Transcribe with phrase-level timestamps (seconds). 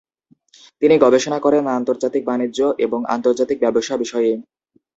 [0.81, 4.31] তিনি গবেষণা করেন আন্তর্জাতিক বাণিজ্য এবং আন্তর্জাতিক ব্যবসা বিষয়ে।